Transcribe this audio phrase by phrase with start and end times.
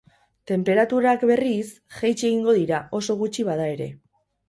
[0.51, 1.69] Tenperaturak, berriz,
[1.99, 3.93] jaitsi egingo dira, oso gutxi bada ere.